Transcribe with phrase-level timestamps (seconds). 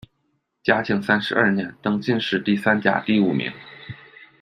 [0.63, 3.53] 嘉靖三十二年，登进士第三甲第五名。